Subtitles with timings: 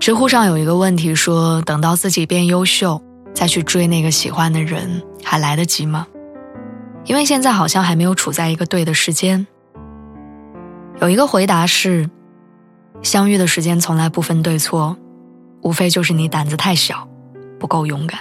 [0.00, 3.00] 知乎上有一个问题说：“等到自己变优秀，
[3.34, 6.06] 再去追那个喜欢的人，还来得及吗？”
[7.04, 9.46] 因为现在好像还没有处在一个对的时间。
[11.02, 12.08] 有一个回答是：
[13.02, 14.96] 相遇的时间从来不分对错，
[15.60, 17.06] 无非就是你胆子太小，
[17.58, 18.20] 不够勇敢。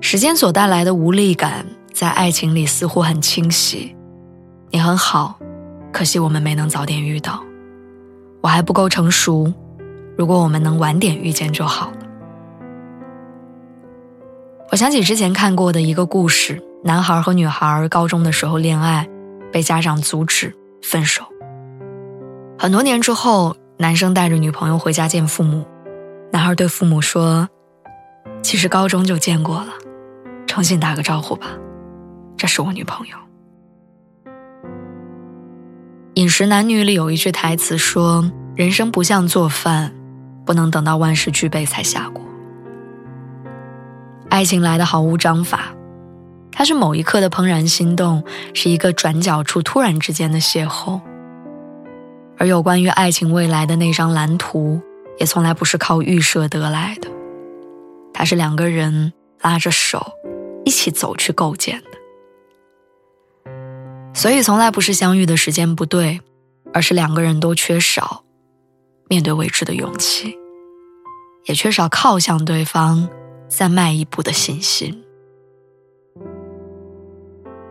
[0.00, 3.96] 时间所带来的无力感，在爱情里似乎很清晰。
[4.70, 5.36] 你很好，
[5.92, 7.42] 可惜我们没能早点遇到。
[8.46, 9.52] 我还不够成熟，
[10.16, 11.96] 如果我们能晚点遇见就好了。
[14.70, 19.08] 我想起之前看过的一个故事：男孩和女孩高中的时候恋爱，
[19.52, 21.24] 被家长阻止分手。
[22.56, 25.66] 很多年之后，男生带着女朋友回家见父母，
[26.30, 27.48] 男孩对父母说
[28.44, 29.70] ：“其实高中就见过了，
[30.46, 31.48] 重新打个招呼吧，
[32.36, 33.16] 这是我女朋友。”
[36.16, 39.92] 《饮食男女》里有一句台词说：“人生不像做饭，
[40.46, 42.24] 不能等到万事俱备才下锅。
[44.30, 45.74] 爱情来的毫无章法，
[46.50, 50.98] 它是某一刻的怦然心动，是一个转角处突然之间的邂逅。
[52.38, 54.80] 而有关于爱情未来的那张蓝图，
[55.18, 57.10] 也从来不是靠预设得来的，
[58.14, 60.12] 它是两个人拉着手
[60.64, 61.98] 一起走去构建的。”
[64.16, 66.18] 所以，从来不是相遇的时间不对，
[66.72, 68.24] 而是两个人都缺少
[69.10, 70.34] 面对未知的勇气，
[71.44, 73.06] 也缺少靠向对方
[73.46, 75.04] 再迈一步的信心。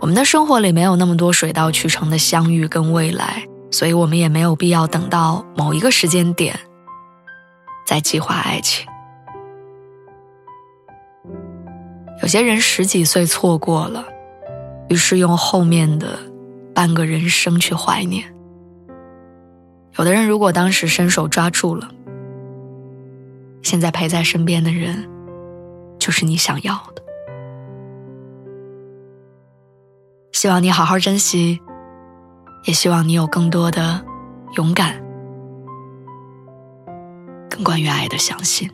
[0.00, 6.56] 我们的生活里没有那么多水到渠成的相遇跟未来，所以我们也没有必要等到某一个时间点
[7.84, 8.86] 再计划爱情。
[12.22, 14.06] 有些人十几岁错过了，
[14.88, 16.18] 于是用后面的。
[16.74, 18.32] 半个人生去怀念。
[19.96, 21.90] 有的人如果当时伸手抓住了，
[23.64, 25.10] 现在陪在身边的人，
[25.98, 27.02] 就是你想要的。
[30.30, 31.60] 希望你好好珍惜，
[32.62, 34.00] 也希望你有更多的
[34.56, 35.02] 勇敢，
[37.50, 38.70] 跟关于爱的相信。